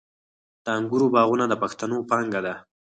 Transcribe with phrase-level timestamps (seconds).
[0.63, 2.53] د انګورو باغونه د پښتنو پانګه ده.